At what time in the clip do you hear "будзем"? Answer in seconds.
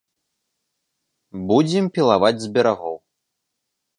1.51-1.85